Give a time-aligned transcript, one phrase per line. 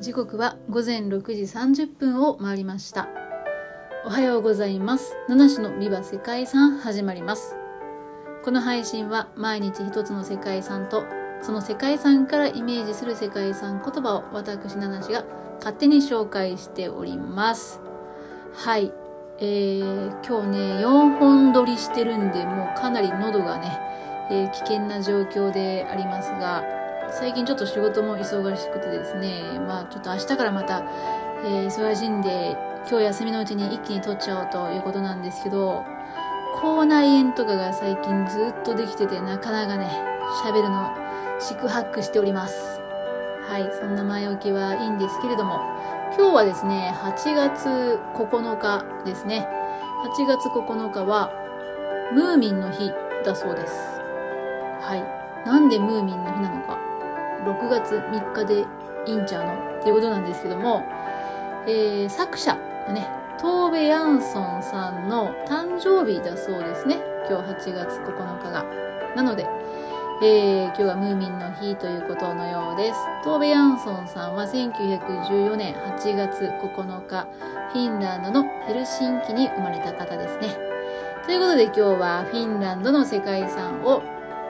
[0.00, 3.08] 時刻は午前6時30分を回りました。
[4.06, 5.16] おはようございます。
[5.28, 7.56] 七種のビバ世界遺産始まります。
[8.44, 11.04] この配信は毎日一つの世界遺産と
[11.42, 15.24] その世界遺産からイメージする世界遺産言葉を私七種が
[15.58, 17.80] 勝手に紹介しております。
[18.54, 18.92] はい。
[19.40, 23.80] えー、今日ね4本撮りしてるんでもうかなり喉がね、
[24.30, 26.77] えー、危険な状況でありますが
[27.10, 30.84] 最近ちょっと仕事も忙しくてですね、まあちょっと明日からまた、
[31.44, 32.56] えー、忙しいんで、
[32.88, 35.84] 今日休みのうちに一気に取っちゃおうということなんですけど、
[36.60, 39.90] 口内炎とかが最近ずっとできてて、なかなかね、
[40.44, 40.94] 喋るの、
[41.40, 42.80] 四苦八苦しております。
[43.48, 45.60] はい、そんな前置きはいいんですけれども、
[46.16, 49.48] 今日はですね、8月9日ですね。
[50.18, 51.32] 8月9日は、
[52.12, 52.92] ムーミンの日
[53.24, 53.74] だそうです。
[54.80, 55.46] はい。
[55.48, 56.87] なんでムーミンの日なのか。
[57.48, 58.66] 6月3日で
[59.06, 60.84] いいんちゃうのっていうことなんですけども、
[61.66, 62.54] えー、作者
[62.86, 63.08] のね、
[63.40, 66.98] トーベ・ヤンソンさんの誕生日だそうですね。
[67.28, 68.64] 今日8月9日が。
[69.16, 69.46] なので、
[70.22, 72.98] えー、今日はムーミンの日ということのようです。
[73.24, 77.26] トーベ・ヤンソンさんは1914年8月9日、
[77.72, 80.56] フィンランドのヘルシンキに生まれた方ですね。
[81.24, 84.02] ということで今日はフィンランドの世界遺産を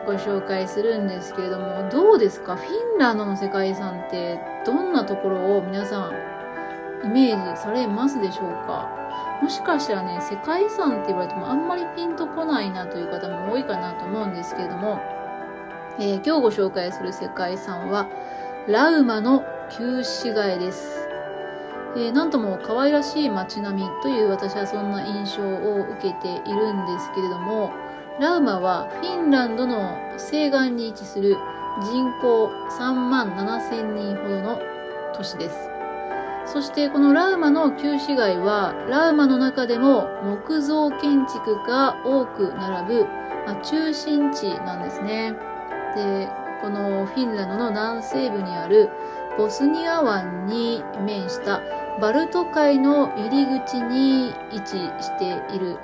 [0.09, 2.57] ご紹介するんですけれども、どうですか？
[2.57, 6.13] フィンランドの世界遺産ってどんなところを皆さん
[7.05, 8.89] イメージされますでしょうか？
[9.43, 14.99] もしかしたらね、世界遺産って言われてもあんまりピンとこないなという方も多いかなと思うんですけれども、
[15.99, 18.09] えー、今日ご紹介する世界遺産は、
[18.67, 21.07] ラウマの旧市街です。
[21.97, 27.73] えー、なんとも可愛らしい街並みという私はそんな印象を受けているんですけれども、
[28.21, 31.37] ラウマはフィンランドの西岸に位置する
[31.81, 34.59] 人口3万7千人ほどの
[35.15, 35.71] 都市です。
[36.45, 43.05] そしてこのラウマの旧市街はラウマの中でも木造建築が多く並ぶ、
[43.47, 45.35] まあ、中心地なんですね。
[45.95, 46.29] で、
[46.61, 48.91] このフィンランドの南西部にある
[49.37, 51.61] ボスニア湾に面した
[52.01, 55.77] バルト海の入り口に位置している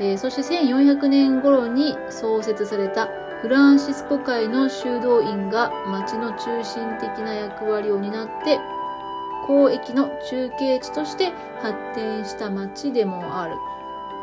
[0.00, 3.08] えー、そして1400年頃に創設された
[3.42, 8.58] フランシスコ会の修道院が町の中心的な役割を担って
[9.48, 11.32] 交易の中継地として
[11.62, 13.54] 発展した町でもある。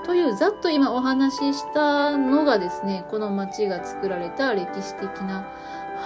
[0.06, 5.48] というざっと今お話ししたのがですね、この町が作られた歴史的な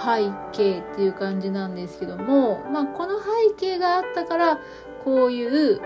[0.02, 4.58] 背景っていう感じなんですけども、まあこの背景があったから、
[5.04, 5.82] こういう、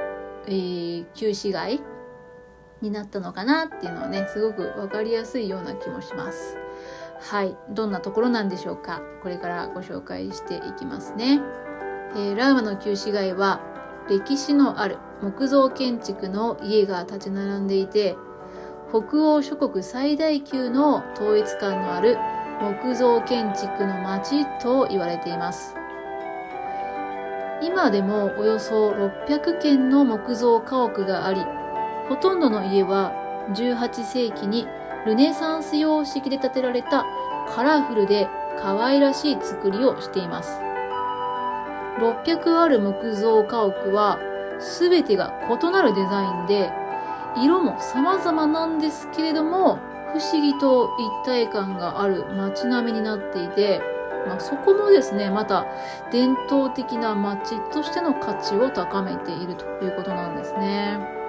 [0.47, 1.81] えー、旧市街
[2.85, 6.57] になったのかなっていうのはね、すごくわかりやすいような気もします。
[7.21, 7.57] はい。
[7.71, 9.01] どんなところなんでしょうか？
[9.23, 11.41] これからご紹介していきますね。
[12.15, 13.61] えー、ラウマの旧市街は
[14.09, 18.17] 歴史のある木造建築の家が立ち並んでいて、
[18.91, 22.19] 北欧諸国最大級の統一感のある
[22.61, 25.75] 木造建築の街と言われています。
[27.63, 31.41] 今でもおよそ600軒の木造家屋があり、
[32.09, 33.13] ほとんどの家は
[33.55, 34.67] 18世紀に
[35.07, 37.05] ルネサンス様式で建てられた
[37.49, 38.29] カラフルで
[38.59, 40.61] 可愛らしい作りをしています。
[41.99, 44.19] 600ある木造家屋は
[44.79, 46.73] 全てが異なるデザインで
[47.37, 49.79] 色も様々なんですけれども
[50.15, 53.81] 不思議と一体感がある街並みになっていて、
[54.29, 55.67] まあ、そこもですね、また
[56.13, 61.24] 伝統的な街としての価値を高めているということなんですね。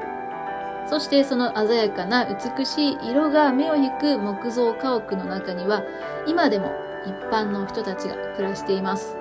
[0.88, 5.84] そしてその鮮やかな美しい色が目を引く木造家屋の中には
[6.28, 6.72] 今でも
[7.06, 9.18] 一般の人たちが暮らしています。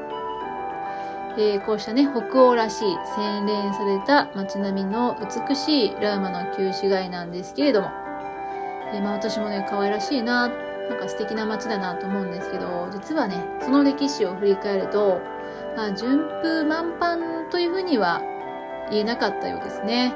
[1.37, 5.17] えー、こうしたね、北欧らしい洗練された街並みの
[5.49, 7.91] 美しいラウマの旧市街なんですけれども、
[8.93, 15.21] えー、まあ私もね、可愛らしいな、なんか素敵な街だなと思うんですけど、実はね、その歴史を振り返ると、
[15.77, 18.23] まあ順風満帆というふうには
[18.93, 20.15] 言えなかったようですね。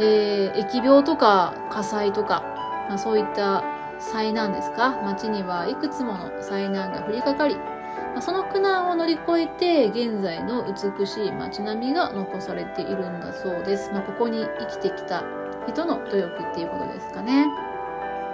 [0.00, 2.42] えー、疫病とか火災とか、
[2.88, 3.62] まあ、そういった
[3.98, 5.00] 災難ですか？
[5.04, 13.90] 街にはいくつもの災難が降りかかり、まあ、その苦難を乗り越えて現在の美しい街並みが残されているんだそうです。
[13.92, 15.22] まあ、ここに生きてきた
[15.68, 17.46] 人の努力っていうことですかね。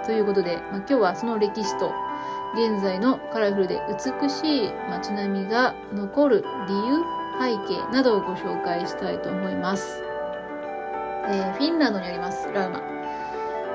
[0.05, 1.91] ということで、まあ、今日はその歴史と
[2.55, 7.03] 現在のカラフルで美しい街並みが残る理由、
[7.41, 10.06] 背景などをご紹介したいと思います。
[11.29, 12.79] えー、フィンランドにありますラウマ、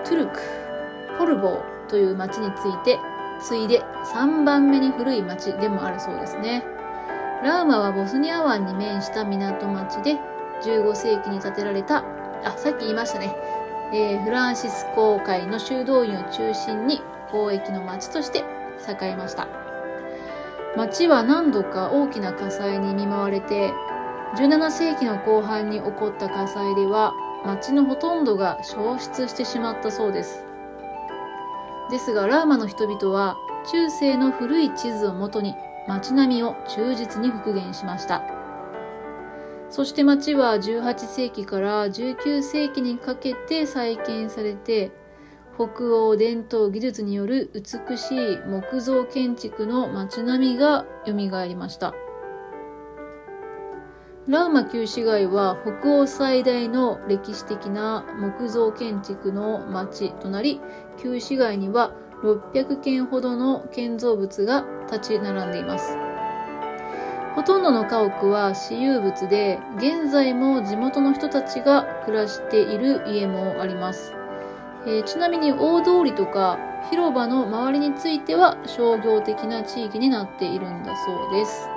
[0.05, 0.41] トゥルク、
[1.19, 2.99] ホルボーという町について、
[3.41, 3.83] 次いで
[4.15, 6.65] 3番目に古い町でもあるそうですね。
[7.43, 10.17] ラウマはボスニア湾に面した港町で
[10.63, 12.05] 15世紀に建てられた、
[12.45, 13.35] あ、さっき言いましたね。
[13.93, 17.03] えー、フランシスコ会の修道院を中心に
[17.33, 18.45] 交易の町として
[18.89, 19.49] 栄えました。
[20.77, 23.73] 町は何度か大きな火災に見舞われて、
[24.37, 27.13] 17世紀の後半に起こった火災では
[27.45, 30.45] 町のほとんどが消失してしまったそうです。
[31.91, 33.37] ですがラーマの人々は
[33.71, 35.55] 中世の古い地図をもとに
[35.87, 38.23] 町並みを忠実に復元しました。
[39.71, 44.93] そして町は18世紀から19世紀にかけて再建されて、
[45.55, 51.95] 北欧伝統技術による美しい木造建築の街並みが蘇りました。
[54.29, 60.61] ラウマ旧市街は北欧最大の歴史的な木造建築の町となり、
[60.97, 61.93] 旧市街には
[62.23, 65.97] 600件ほどの建造物が立ち並んでいます。
[67.35, 74.15] ほとんどの家屋は私有物で、現在も地元の人たちが暮らしている家もあります。
[74.87, 76.59] えー、ちなみに大通りとか
[76.91, 81.72] 広場の周りについては商業的な地域になっているんだそうです。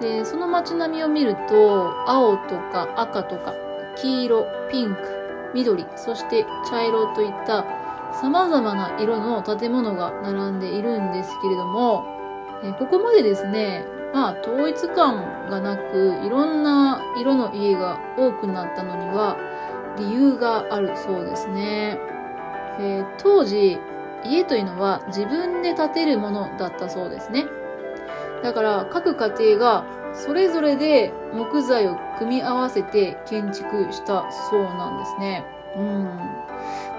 [0.00, 3.54] で、その街並みを見ると、青とか赤とか、
[3.96, 5.00] 黄色、ピンク、
[5.54, 7.64] 緑、そして茶色といった
[8.22, 12.04] 様々な色の建物が並んでいるんですけれども、
[12.78, 19.36] ここまでですね、まあ統一感がなく、いろんな色の家が多くなったのには
[19.98, 21.98] 理由があるそうですね。
[22.80, 23.78] えー、当時、
[24.24, 27.46] 家というのは自分で建てるものだったそうですね。
[28.42, 35.44] だから各家庭がそれぞれで木材を組み合わせて建築したそうなんですね。
[35.76, 36.04] うん。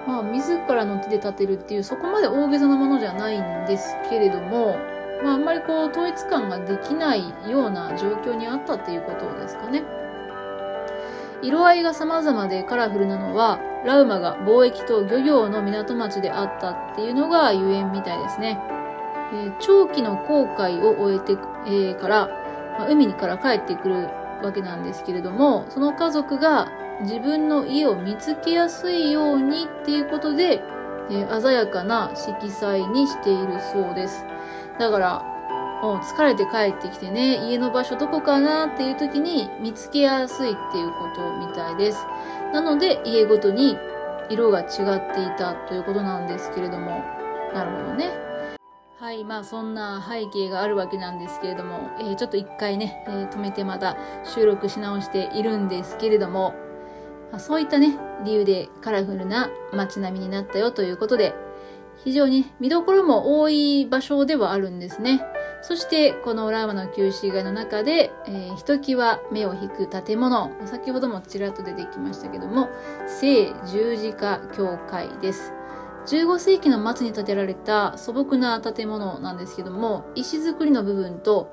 [0.08, 4.78] まあ、自らの手で建てるっていうそこまで大げさなものじゃないんですけれども、
[5.24, 9.84] まあ、あんまりこう統一感ができないような状況にあったっていうことですかね。
[11.42, 18.60] 色合いが様々でカラフルなのは、ラウマが貿易と漁業の港町であったっていうのがゆえんみたいですね。
[19.34, 21.38] え、長期の航海を終えて、
[21.68, 22.30] え、から、
[22.78, 24.10] ま、海にから帰ってくる
[24.44, 26.70] わけなんですけれども、その家族が
[27.02, 30.62] 自分の家を見つけやすいようにっていうことで、
[31.12, 34.26] え、鮮やかな色彩にしているそうです。
[34.78, 35.24] だから、
[35.81, 42.06] もう疲れて帰ってきてね、家の場所どこかなっていう時に見つけやすいっていうことみたいです。
[42.54, 43.78] なので、家ごとに
[44.30, 44.68] 色が違っ
[45.14, 47.04] ていたということなんですけれども、
[47.54, 48.29] なるほどね。
[49.00, 56.54] はい、まあそんな背景があるわけなんですけれども、えー、ちょっと一回ね、えー、止めてまた収録し直しているんですけれども、
[57.31, 61.34] まあ、そういったね、理由でカラフルな街並みになったよということで、
[62.04, 65.22] 非常に見どころも多い場所ではあるんですね。
[65.62, 72.68] そして、このラーマの旧市街の中で、えー、ひときわ目を引く建物、先ほどもちらっと出てきましたけども、
[73.07, 75.54] 聖十字架教会です。
[76.06, 81.50] 15世紀の末に建てられた素朴な建物なんですけども、石造りの部分と、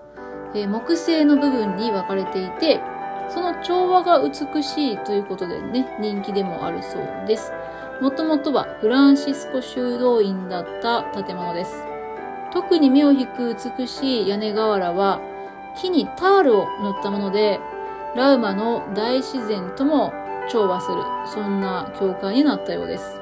[0.54, 2.80] え、木製の部分に分かれていて、
[3.28, 7.52] その調和が美しいということでね、人気でもあるそうです。
[8.00, 11.82] もともとはフランシスコ修道院だった建物です。
[12.52, 15.20] 特に目を引く美しい屋根瓦は
[15.76, 17.60] 木にタールを塗ったもので、
[18.14, 20.12] ラウマの大自然とも
[20.48, 23.15] 調和する、そんな教会になったようです。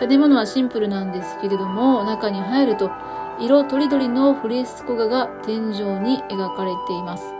[0.00, 2.90] 建物はシンプルなんですけれども、中に入ると
[3.38, 7.34] 色とりどりのフレスコ画が天井に描かれています。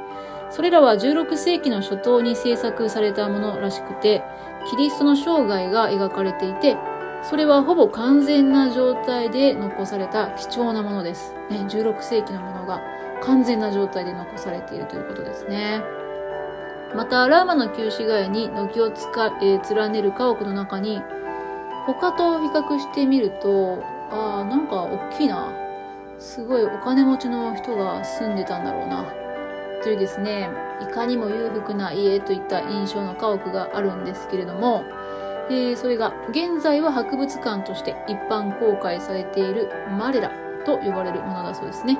[0.50, 4.23] それらは16世紀の初頭に制作されたものらしくて、
[4.69, 6.76] キリストの生涯が描かれていて、
[7.23, 11.35] それはほぼ完全な状態で残された貴重なものです。
[11.50, 12.81] ね、16世紀のものが
[13.23, 15.83] 完全な状態で残されているということですね。
[16.97, 21.00] また、ラーマの旧市街に軒を、えー、連ねる家屋の中に、
[21.87, 25.52] 他と比較してみると、ああ、なんか大きいな。
[26.18, 29.04] すごいお金持ちの人が住んでたんだろうな。
[29.82, 30.50] というですね、
[30.82, 34.84] いかにも裕福な家といった印象の家屋があるんですけれども、
[35.49, 39.68] えー、それが現在は博物館として一般公開されている
[39.99, 40.30] マレラ
[40.64, 41.99] と呼ばれるものだそうですね。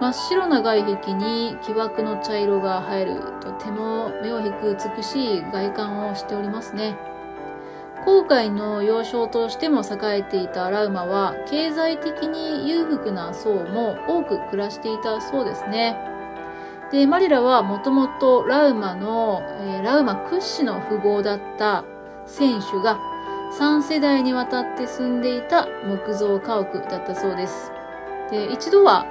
[0.00, 6.96] 真っ白な外壁に木枠の茶色が入るとても目を引く美しい外観をしておりますね。
[8.06, 15.96] 航海の要衝としても栄えていたラウマは経済的に裕福な層も多く暮らしていたそうですね。
[16.92, 21.84] で、マリラはもともとラウマの、えー、ラウマ屈指の富豪だった
[22.26, 23.00] 選手が
[23.58, 27.72] 3世代にわたって住んでいた木造家屋だったそうです。
[28.30, 29.04] で、一度は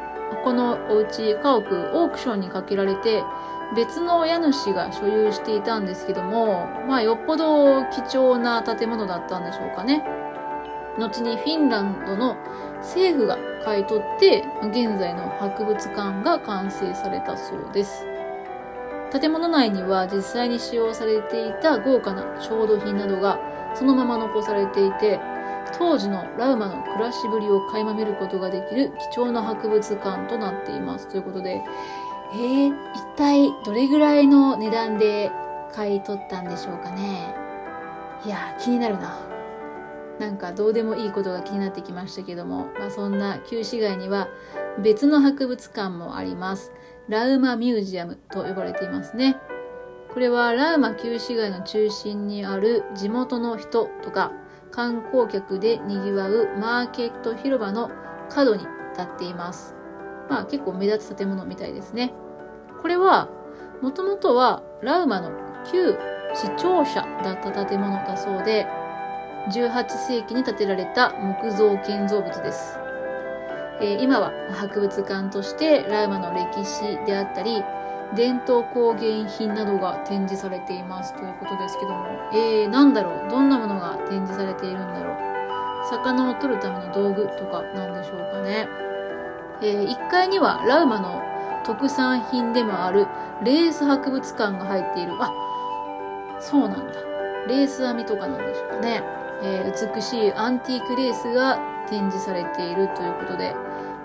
[0.46, 3.26] このお家家屋オークションにかけられて
[3.74, 10.04] 別の家主が所有していたんですけども、まあよっぽど貴重な建物だったんでしょうかね。
[10.98, 12.38] 後にフィンランドの
[12.80, 18.06] 政府が買い取って現在の博物館が完成されたそうです。
[19.12, 23.40] 建物内には実際に使用されていた豪華な調度品などが
[23.74, 25.20] そのまま残されていて
[25.78, 31.62] 当時のラウマの暮らしぶりを垣間見ることができる貴重な博物館となっていますということで
[32.36, 35.32] えー、一体どれぐらいの値段で
[35.74, 37.34] 買い取ったんでしょうかね。
[38.26, 39.20] いや気になるな。
[40.20, 44.28] なんかどうでもいいことが気になってきましたけども、まあ、そんな旧市街には
[44.82, 46.74] 別の博物館もあります。
[47.08, 49.38] ラウマミュージアムと呼ばれていますね。
[50.14, 54.34] これはラウマ旧市街の中心にある地元の人とか
[54.72, 57.92] 観光客で賑わうマーケット広場の
[58.30, 59.74] 角に立っています。
[60.30, 62.14] まあ結構目立つ建物みたいですね。
[62.82, 63.28] これは
[63.82, 65.32] もともとはラウマの
[65.72, 65.98] 旧
[66.34, 68.68] 市庁舎だった建物だそうで
[69.50, 72.78] 18世紀に建てられた木造建造物です。
[73.82, 77.62] えー、今は博物館としてラウマの歴史であったり
[78.16, 83.30] 伝統工芸品などが展示されていますということですけども、えー、なんだろう？
[83.30, 85.16] どんなものが展示されているんだろう？
[85.90, 88.68] 魚を取るための道具とかなんでしょうかね。
[89.62, 91.22] えー、1階にはラウマの
[91.66, 93.08] 特産品でもある
[93.44, 95.14] レース博物館が入っている。
[95.20, 95.32] あ、
[96.40, 96.94] そうなんだ。
[97.48, 99.04] レース編みとかなんでしょうかね。
[99.44, 103.56] えー、美しいアンティークレースが展示されているということで、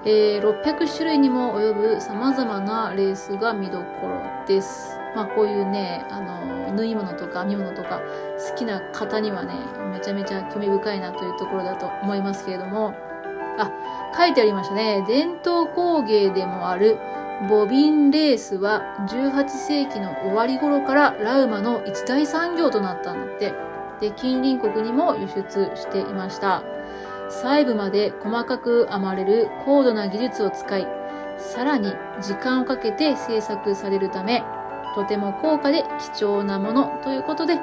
[0.05, 4.99] えー、600種類にも及ぶ様々なレースが見どころです。
[5.15, 8.01] まあこういうね、あの、縫い物とか編み物とか
[8.51, 9.55] 好きな方にはね、
[9.93, 12.95] めちゃめちゃ興味深いなというところだと思いますけれども、
[13.59, 13.71] あ、
[14.17, 15.05] 書いてありましたね。
[15.07, 16.99] 伝統工芸でもある
[17.49, 23.55] ボビンレースは18世紀の終わり頃からラウマの一大産業となったんだって。
[23.99, 26.63] で、近隣国にも輸出していました。
[27.31, 30.87] 細部まで細かく編まれる高度な技術を使い、
[31.39, 34.45] さらに時間をかけて制作されるため、
[34.95, 37.59] とても高価で貴重なものということで、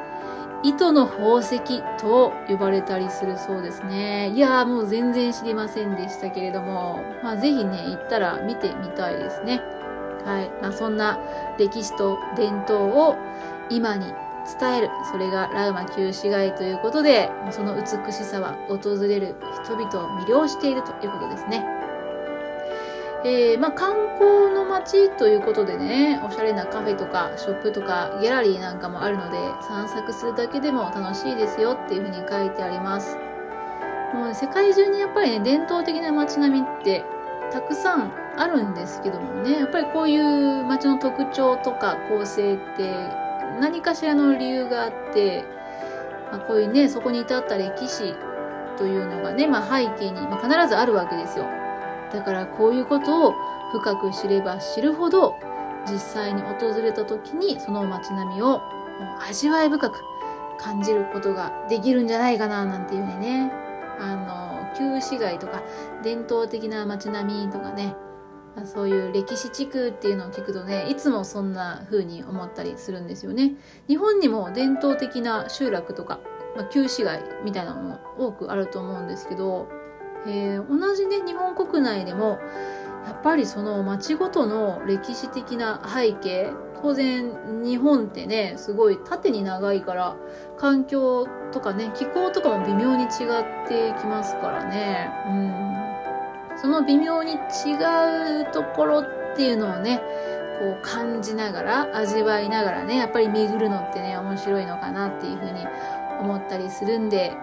[0.63, 4.31] 糸の宝石と呼ばれたりするそうですね。
[4.31, 9.61] いやーもう全然知りませんでしたけれども、まあぜひね、行ったら見てみたいですね。
[10.25, 10.49] はい。
[10.61, 11.19] まあそんな
[11.57, 13.15] 歴史と伝統を
[13.69, 14.05] 今に
[14.59, 14.89] 伝える。
[15.11, 21.76] それがラウマ旧市街ということで、その美しさは訪れる人々を魅了しているということですね。
[23.27, 33.17] えー、まあ、観光の街ということでね、おしゃれなカフェとかショップとかギャラリーなんかもあるので、散策するだけでも楽しいですよっていうふうに書いてあります。
[34.13, 37.03] もう世界中にやっぱりね、伝統的な街並みって
[37.51, 42.93] たくさんあるんですけどもね、やっぱりこういう街の特徴とか構成って
[43.59, 45.43] 何かしらの理由があって、
[46.31, 48.15] まあ、こういうね、そこに至った歴史
[48.77, 51.66] というのがね、まあ、背景に、まあ、必ずあるわけですよ。
[52.11, 53.33] だからこういうことを
[53.71, 55.35] 深く知れば知るほど、
[55.89, 58.61] 実際に訪れた時にその街並みを
[59.29, 60.01] 味わい深く
[60.59, 63.51] 感じることができるんじゃないかな、なんていうふうにね。
[63.99, 65.63] あの、旧市街とか
[66.03, 67.95] 伝統的な街並みとかね、
[68.65, 73.53] そういう歴史地区っていうのを聞くとねいつもそんな風に思ったりするんですよね
[73.87, 76.19] 日本にも伝統的な集落とか、
[76.55, 79.67] まあ、旧市街みたいなのも多くあると思うんですけど、
[80.25, 82.39] えー、同じね日本国内でも
[83.05, 90.15] やっぱりその町ごとの歴史的な背景当然日本ってねすごい縦に長いから
[90.57, 93.09] 環境とかね気候とかも微妙に違っ
[93.67, 95.09] てきますからね。
[95.29, 95.67] うん。
[96.57, 99.05] その微妙に違うところっ
[99.35, 100.01] ていうのをね、
[100.59, 105.65] こう感じながら、味わいながらね、やっぱり巡るのってね、面白いのかなっていうふうに
[106.19, 107.33] 思ったりするんで、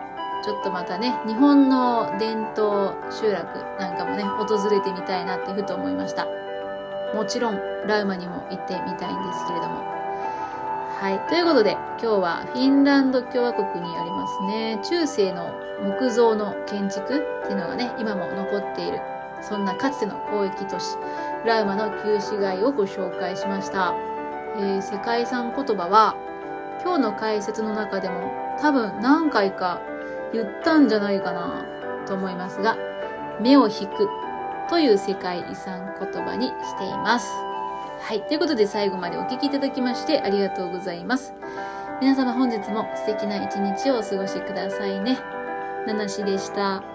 [0.45, 3.47] ちょっとまたね、日本の伝統集落
[3.81, 6.27] なんかもね、訪れてみたいなってふと思いました。
[7.15, 9.83] もちろん、ラウマにも行ってみたいんですけれども。
[11.01, 11.29] はい。
[11.31, 15.51] ということで、今日はフィンランド共和国にありますね、中世の
[15.83, 19.01] 木造の建築っていうのがね、今も残っている、
[19.41, 20.99] そんなかつての交易都市、
[21.47, 23.95] ラウマの旧市街をご紹介しました。
[24.59, 26.15] えー、世界遺産言葉は、
[26.83, 29.81] 今日の解説の中でも多分何回か
[30.35, 31.65] 言ったんじゃないかな
[32.07, 32.77] と思いますが、
[33.41, 34.09] 目を引く
[34.69, 37.31] という世界遺産言葉にしています。
[38.01, 38.23] はい。
[38.23, 41.33] ということで最後までお聴きいただきましてありがとうございます。
[42.01, 45.19] 皆様本日も素敵な一日をお過ごしくださいね。
[45.87, 46.94] ナナシでした。